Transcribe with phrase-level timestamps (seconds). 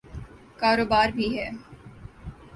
[0.59, 1.47] کاروبار بھی ہے۔